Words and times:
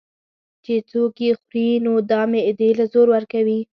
چې 0.63 0.73
څوک 0.89 1.13
ئې 1.23 1.31
خوري 1.39 1.67
نو 1.85 1.93
دا 2.11 2.21
معدې 2.31 2.69
له 2.79 2.85
زور 2.93 3.07
ورکوي 3.15 3.59